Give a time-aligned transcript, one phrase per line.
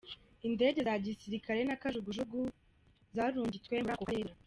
[0.47, 2.39] Indege za gisirikare na kajugujugu
[3.15, 4.33] zarungitswe muri ako karere.